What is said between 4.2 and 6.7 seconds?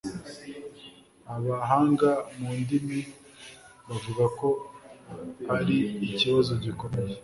ko ari ikibazo